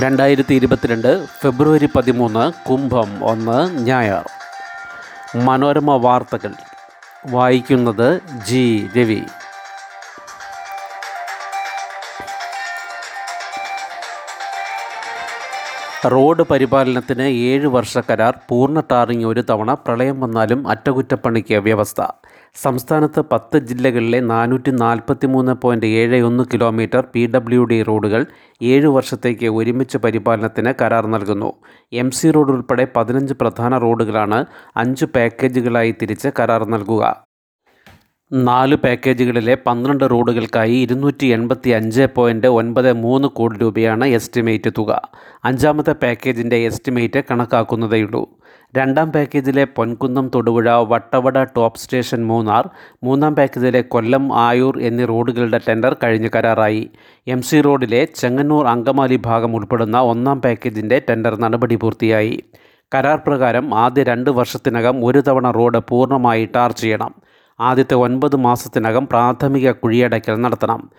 [0.00, 4.28] രണ്ടായിരത്തി ഇരുപത്തിരണ്ട് ഫെബ്രുവരി പതിമൂന്ന് കുംഭം ഒന്ന് ഞായർ.
[5.36, 6.54] മനോരമ വാർത്തകൾ.
[7.26, 9.22] വായിക്കുന്നത് ജി രവി.
[16.12, 22.00] റോഡ് പരിപാലനത്തിന് ഏഴ് വർഷ കരാർ പൂർണ ടാറിങ് ഒരു തവണ പ്രളയം വന്നാലും അറ്റകുറ്റപ്പണിക്ക് വ്യവസ്ഥ.
[22.62, 28.24] സംസ്ഥാനത്ത് പത്ത് ജില്ലകളിലെ നാനൂറ്റി നാൽപ്പത്തി മൂന്ന് പോയിന്റ് ഏഴ് ഒന്ന് കിലോമീറ്റർ പി ഡബ്ല്യു ഡി റോഡുകൾ
[28.62, 31.50] ഏഴ് വർഷത്തേക്ക് ഒരുമിച്ച് പരിപാലനത്തിന് കരാർ നൽകുന്നു.
[31.92, 34.40] എം സി റോഡ് ഉൾപ്പെടെ പതിനഞ്ച് പ്രധാന റോഡുകളാണ്
[34.76, 37.04] അഞ്ച് പാക്കേജുകളായി തിരിച്ച് കരാർ നൽകുക.
[38.34, 45.10] നാല് പാക്കേജുകളിലെ പന്ത്രണ്ട് റോഡുകൾക്കായി ഇരുന്നൂറ്റി എൺപത്തി അഞ്ച് പോയിന്റ് ഒൻപത് മൂന്ന് കോടി രൂപയാണ് എസ്റ്റിമേറ്റ് തുക.
[45.44, 48.28] അഞ്ചാമത്തെ പാക്കേജിന്റെ എസ്റ്റിമേറ്റ് കണക്കാക്കുന്നതേയുള്ളൂ.
[48.78, 52.68] രണ്ടാം പാക്കേജിലെ പൊൻകുന്നം തൊടുപുഴ വട്ടവട ടോപ്പ് സ്റ്റേഷൻ മൂന്നാർ
[53.04, 56.90] മൂന്നാം പാക്കേജിലെ കൊല്ലം ആയൂർ എന്നീ റോഡുകളുടെ ടെൻഡർ കഴിഞ്ഞ് കരാറായി.
[57.26, 62.42] എം സി റോഡിലെ ചെങ്ങന്നൂർ അങ്കമാലി ഭാഗം ഉൾപ്പെടുന്ന ഒന്നാം പാക്കേജിന്റെ ടെൻഡർ നടപടി പൂർത്തിയായി.
[62.94, 67.14] കരാർ പ്രകാരം ആദ്യ രണ്ട് വർഷത്തിനകം ഒരു തവണ റോഡ് പൂർണമായി ടാർ ചെയ്യണം.
[67.60, 70.90] ആദ്യത്തെ ഒൻപത് മാസത്തിനകം പ്രാഥമിക കുഴിയടയ്ക്കൽ നടത്തണം.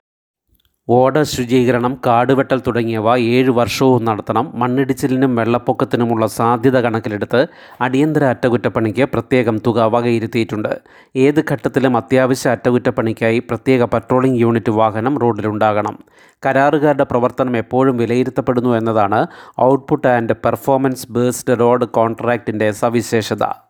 [0.90, 4.52] ഓട ശുചീകരണം കാടുവെട്ടൽ തുടങ്ങിയവ ഏഴ് വർഷവും നടത്തണം.
[4.56, 7.48] മണ്ണിടിച്ചിലിനും വെള്ളപ്പൊക്കത്തിനുമുള്ള സാധ്യത കണക്കിലെടുത്ത്
[7.82, 10.80] അടിയന്തര അറ്റകുറ്റപ്പണിക്ക് പ്രത്യേകം തുക വകയിരുത്തിയിട്ടുണ്ട്.
[11.16, 15.98] ഏത് ഘട്ടത്തിലും അത്യാവശ്യ അറ്റകുറ്റപ്പണിക്കായി പ്രത്യേക പട്രോളിംഗ് യൂണിറ്റ് വാഹനം റോഡിലുണ്ടാകണം.
[16.46, 19.28] കരാറുകാരുടെ പ്രവർത്തനം എപ്പോഴും വിലയിരുത്തപ്പെടുന്നു എന്നതാണ്
[19.62, 23.65] output and performance based road കോൺട്രാക്റ്റിന്റെ സവിശേഷത.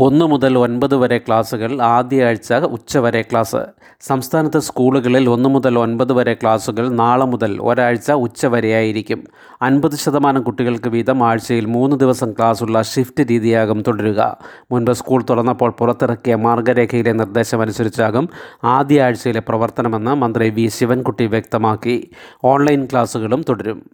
[0.00, 3.62] ഒന്ന് മുതൽ ഒൻപത് വരെ ക്ലാസ്സുകൾ ആദ്യ ആഴ്ച ഉച്ചവരെ ക്ലാസ്.
[4.00, 9.24] സംസ്ഥാനത്തെ സ്കൂളുകളിൽ ഒന്ന് മുതൽ ഒൻപത് വരെ ക്ലാസ്സുകൾ നാളെ മുതൽ ഒരാഴ്ച ഉച്ചവരെയായിരിക്കും
[9.62, 14.36] അൻപത് ശതമാനം കുട്ടികൾക്ക് വീതം ആഴ്ചയിൽ മൂന്ന് ദിവസം ക്ലാസ്സുള്ള ഷിഫ്റ്റ് രീതിയാകും തുടരുക.
[14.70, 18.28] മുൻപ് സ്കൂൾ തുറന്നപ്പോൾ പുറത്തിറക്കിയ മാർഗരേഖയിലെ നിർദ്ദേശമനുസരിച്ചാകും
[18.64, 20.66] ആദ്യ ആഴ്ചയിലെ പ്രവർത്തനമെന്ന് മന്ത്രി വി.
[20.66, 22.10] ശിവൻകുട്ടി വ്യക്തമാക്കി.
[22.44, 23.90] ഓൺലൈൻ ക്ലാസ്സുകളും തുടരും.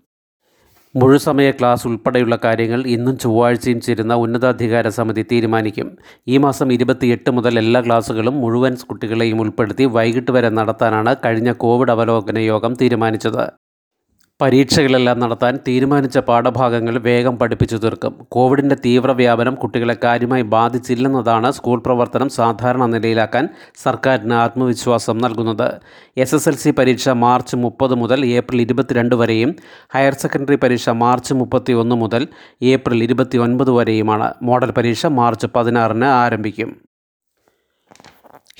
[0.94, 5.88] മുഴുസമയ ക്ലാസ് ഉൾപ്പെടെയുള്ള കാര്യങ്ങൾ ഇന്നും ചൊവ്വാഴ്ചയും ചേരുന്ന ഉന്നതാധികാര സമിതി തീരുമാനിക്കും.
[6.28, 12.38] ഈ മാസം ഇരുപത്തിയെട്ട് മുതൽ എല്ലാ ക്ലാസ്സുകളും മുഴുവൻ കുട്ടികളെയും ഉൾപ്പെടുത്തി വൈകിട്ട് വരെ നടത്താനാണ് കഴിഞ്ഞ കോവിഡ് അവലോകന
[12.38, 13.44] യോഗം തീരുമാനിച്ചത്.
[14.40, 18.14] പരീക്ഷകളെല്ലാം നടത്താൻ തീരുമാനിച്ച പാഠഭാഗങ്ങൾ വേഗം പഠിപ്പിച്ചു തീർക്കും.
[18.32, 23.48] കോവിഡിന്റെ തീവ്രവ്യാപനം കുട്ടികളെ കാര്യമായി ബാധിച്ചില്ലെന്നതാണ് സ്കൂൾ പ്രവർത്തനം സാധാരണ നിലയിലാക്കാൻ
[23.82, 25.80] സർക്കാരിന് ആത്മവിശ്വാസം നൽകുന്നത്.
[26.16, 29.52] എസ് എസ് എൽ സി പരീക്ഷ മാർച്ച് മുപ്പത് മുതൽ ഏപ്രിൽ ഇരുപത്തിരണ്ട് വരെയും
[29.94, 32.28] ഹയർ സെക്കൻഡറി പരീക്ഷ മാർച്ച് മുപ്പത്തി ഒന്ന് മുതൽ
[32.62, 34.34] ഏപ്രിൽ ഇരുപത്തി ഒൻപത് വരെയുമാണ്.
[34.42, 36.72] മോഡൽ പരീക്ഷ മാർച്ച് പതിനാറിന് ആരംഭിക്കും.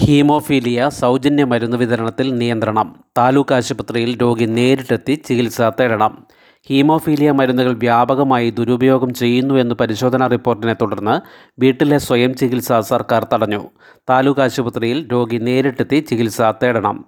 [0.02, 2.94] ഹീമോഫീലിയ സൗജന്യ മരുന്ന് വിതരണത്തിൽ നിയന്ത്രണം.
[3.18, 6.26] താലൂക്ക് ആശുപത്രിയിൽ രോഗി നേരിട്ടെത്തി ചികിത്സ തേടണം.
[6.68, 11.20] ഹീമോഫീലിയ മരുന്നുകൾ വ്യാപകമായി ദുരുപയോഗം ചെയ്യുന്നു എന്ന് പരിശോധനാ റിപ്പോർട്ടിനെ തുടർന്ന്
[11.58, 13.62] വീട്ടിലെ സ്വയം ചികിത്സ സർക്കാർ തടഞ്ഞു.
[14.10, 17.04] താലൂക്ക് ആശുപത്രിയിൽ രോഗി നേരിട്ടെത്തി ചികിത്സ തേടണം.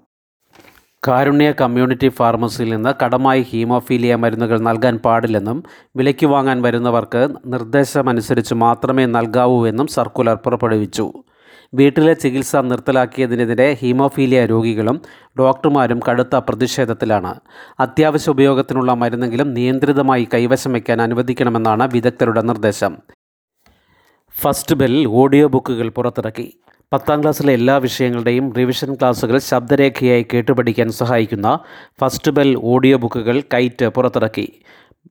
[1.09, 5.63] കാരുണ്യ കമ്മ്യൂണിറ്റി ഫാർമസിയിൽ നിന്ന് കടമായി ഹീമോഫീലിയ മരുന്നുകൾ നൽകാൻ പാടില്ലെന്നും
[5.97, 11.13] വിലയ്ക്ക് വാങ്ങാൻ വരുന്നവർക്ക് നിർദ്ദേശമനുസരിച്ച് മാത്രമേ നൽകാവൂ എന്നും സർക്കുലർ പുറപ്പെടുവിച്ചു.
[11.75, 15.03] വീട്ടിലെ ചികിത്സ നിർത്തലാക്കിയതിനെതിരെ ഹീമോഫീലിയ രോഗികളും
[15.39, 17.35] ഡോക്ടർമാരും കടുത്ത പ്രതിഷേധത്തിലാണ്.
[17.81, 22.99] അത്യാവശ്യ ഉപയോഗത്തിനുള്ള മരുന്നെങ്കിലും നിയന്ത്രിതമായി കൈവശം വയ്ക്കാൻ അനുവദിക്കണമെന്നാണ് വിദഗ്ധരുടെ നിർദ്ദേശം.
[24.41, 26.61] ഫസ്റ്റ് ബെൽ ഓഡിയോ ബുക്കുകൾ പുറത്തിറക്കി.
[26.93, 31.59] പത്താം ക്ലാസ്സിലെ എല്ലാ വിഷയങ്ങളുടെയും റിവിഷൻ ക്ലാസ്സുകൾ ശബ്ദരേഖയായി കേട്ടുപഠിക്കാൻ സഹായിക്കുന്ന
[32.01, 34.63] ഫസ്റ്റ് ബെൽ ഓഡിയോ ബുക്കുകൾ കൈറ്റ് പുറത്തിറക്കി.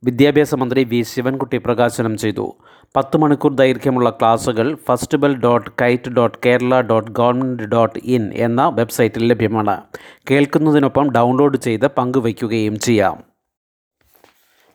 [0.04, 1.02] വിദ്യാഭ്യാസ മന്ത്രി വി.
[1.02, 2.54] ശിവൻകുട്ടി പ്രകാശനം ചെയ്തു.
[2.96, 8.70] പത്ത് മണിക്കൂർ ദൈർഘ്യമുള്ള ക്ലാസുകൾ First Bell dot kite dot Kerala dot government dot in എന്ന
[8.70, 9.82] വെബ്സൈറ്റിൽ ലഭ്യമാണ്.
[10.32, 13.35] കേൾക്കുന്നതിനൊപ്പം ഡൗൺലോഡ് ചെയ്ത് പങ്കുവയ്ക്കുകയും ചെയ്യാം.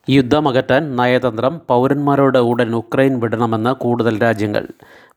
[0.09, 4.67] യുദ്ധമകറ്റാൻ നയതന്ത്രം പൗരന്മാരോട് ഉടൻ ഉക്രൈൻ വിടണമെന്ന് കൂടുതൽ രാജ്യങ്ങൾ.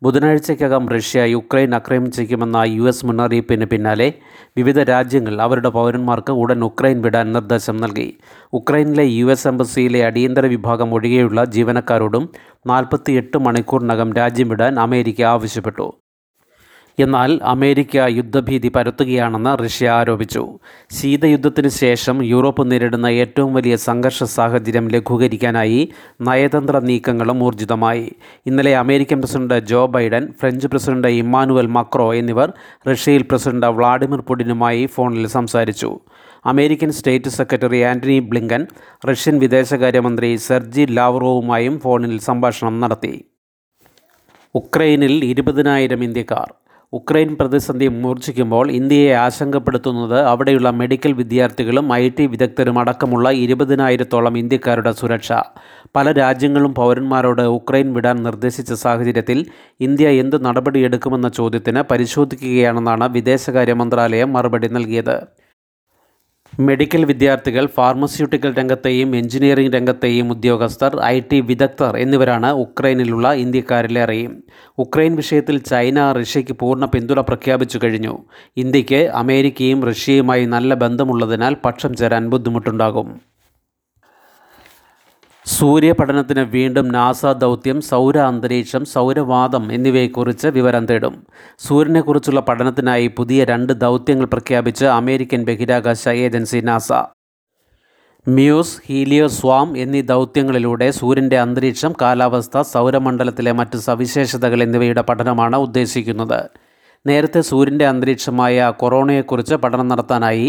[0.02, 4.12] ബുധനാഴ്ചയ്ക്കകം റഷ്യ യുക്രൈൻ ആക്രമിച്ചേക്കുമെന്ന യു എസ് മുന്നറിയിപ്പിന് പിന്നാലെ
[4.56, 8.18] വിവിധ രാജ്യങ്ങൾ അവരുടെ പൗരന്മാർക്ക് ഉടൻ ഉക്രൈൻ വിടാൻ നിർദ്ദേശം നൽകി.
[8.52, 12.28] ഉക്രൈനിലെ യു എസ് എംബസിയിലെ അടിയന്തര വിഭാഗം ഒഴികെയുള്ള ജീവനക്കാരോടും
[12.66, 15.92] നാൽപ്പത്തിയെട്ട് മണിക്കൂറിനകം രാജ്യം വിടാൻ അമേരിക്ക ആവശ്യപ്പെട്ടു.
[16.98, 20.58] എന്നാൽ അമേരിക്ക യുദ്ധഭീതി പരത്തുകയാണെന്ന് റഷ്യ ആരോപിച്ചു.
[20.90, 25.88] ശീതയുദ്ധത്തിന് ശേഷം യൂറോപ്പ് നേരിടുന്ന ഏറ്റവും വലിയ സംഘർഷ സാഹചര്യം ലഘൂകരിക്കാനായി
[26.20, 28.12] നയതന്ത്ര നീക്കങ്ങളും ഊർജിതമായി.
[28.46, 32.52] ഇന്നലെ American president Joe Biden French president Emmanuel Macron എന്നിവർ
[32.90, 36.00] റഷ്യയിൽ പ്രസിഡന്റ് വ്ളാഡിമിർ പുടിനുമായി ഫോണിൽ സംസാരിച്ചു.
[36.46, 38.66] American state secretary Antony Blinken
[39.10, 43.24] Russian വിദേശകാര്യമന്ത്രി സെർജി ലാവ്റോവുമായും ഫോണിൽ സംഭാഷണം നടത്തി.
[44.54, 46.54] ഉക്രൈനിൽ ഇരുപതിനായിരം ഇന്ത്യക്കാർ
[46.98, 55.30] ഉക്രൈൻ പ്രതിസന്ധി മൂർച്ഛിക്കുമ്പോൾ ഇന്ത്യയെ ആശങ്കപ്പെടുത്തുന്നത് അവിടെയുള്ള മെഡിക്കൽ വിദ്യാർത്ഥികളും ഐ ടി വിദഗ്ധരും അടക്കമുള്ള ഇരുപതിനായിരത്തോളം ഇന്ത്യക്കാരുടെ സുരക്ഷ.
[55.96, 59.40] പല രാജ്യങ്ങളും പൗരന്മാരോട് ഉക്രൈൻ വിടാൻ നിർദ്ദേശിച്ച സാഹചര്യത്തിൽ
[59.80, 65.16] ഇന്ത്യ എന്ത് നടപടിയെടുക്കുമെന്ന ചോദ്യത്തിന് പരിശോധിക്കുകയാണെന്നാണ് വിദേശകാര്യ മന്ത്രാലയം മറുപടി നൽകിയത്.
[66.60, 74.42] മെഡിക്കൽ വിദ്യാർത്ഥികൾ ഫാർമസ്യൂട്ടിക്കൽ രംഗത്തെയും എഞ്ചിനീയറിംഗ് രംഗത്തെയും ഉദ്യോഗസ്ഥർ ഐ ടി വിദഗ്ധർ എന്നിവരാണ് ഉക്രൈനിലുള്ള ഇന്ത്യക്കാരിലേറെയും
[74.78, 78.18] ഉക്രൈൻ വിഷയത്തിൽ ചൈന റഷ്യയ്ക്ക് പൂർണ പിന്തുണ പ്രഖ്യാപിച്ചു കഴിഞ്ഞു.
[78.56, 83.20] ഇന്ത്യയ്ക്ക് അമേരിക്കയും റഷ്യയുമായി നല്ല ബന്ധമുള്ളതിനാൽ പക്ഷം ചേരാൻ ബുദ്ധിമുട്ടുണ്ടാകും.
[85.58, 91.14] സൂര്യപഠനത്തിന് വീണ്ടും നാസ ദൗത്യം സൗര അന്തരീക്ഷം സൗരവാദം എന്നിവയെക്കുറിച്ച് വിവരം തേടും.
[91.58, 96.92] സൂര്യനെക്കുറിച്ചുള്ള പഠനത്തിനായി പുതിയ രണ്ട് ദൗത്യങ്ങൾ പ്രഖ്യാപിച്ച് അമേരിക്കൻ ബഹിരാകാശ agency NASA.
[98.28, 106.40] MUSE HelioSwarm എന്നീ ദൗത്യങ്ങളിലൂടെ സൂര്യന്റെ അന്തരീക്ഷം കാലാവസ്ഥ സൗരമണ്ഡലത്തിലെ മറ്റ് സവിശേഷതകൾ എന്നിവയുടെ പഠനമാണ് ഉദ്ദേശിക്കുന്നത്.
[107.06, 110.46] നേരത്തെ സൂര്യന്റെ അന്തരീക്ഷമായ കൊറോണയെക്കുറിച്ച് പഠനം നടത്താനായി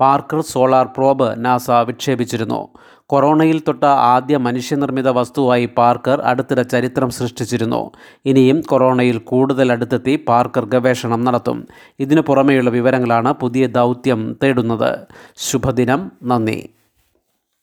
[0.00, 2.68] പാർക്കർ സോളാർ പ്രോബ് നാസ വിക്ഷേപിച്ചിരുന്നു.
[3.10, 7.90] കൊറോണയിൽ തൊട്ട ആദ്യ മനുഷ്യനിർമ്മിത വസ്തുവായി പാർക്കർ അടുത്തിടെ ചരിത്രം സൃഷ്ടിച്ചിരുന്നു.
[8.24, 11.66] ഇനിയും കൊറോണയിൽ കൂടുതൽ അടുത്തെത്തി പാർക്കർ ഗവേഷണം നടത്തും.
[12.00, 14.98] ഇതിനു പുറമെയുള്ള വിവരങ്ങളാണ് പുതിയ ദൗത്യം തേടുന്നത്.
[15.36, 16.12] ശുഭദിനം.
[16.22, 16.68] നന്ദി.